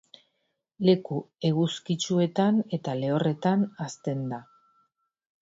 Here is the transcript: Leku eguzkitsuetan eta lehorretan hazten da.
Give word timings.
Leku 0.87 1.17
eguzkitsuetan 1.49 2.57
eta 2.79 2.97
lehorretan 3.03 3.69
hazten 3.87 4.27
da. 4.35 4.43